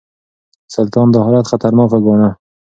سلطان 0.73 1.07
دا 1.13 1.19
حالت 1.25 1.45
خطرناک 1.51 1.89
ګاڼه. 2.05 2.29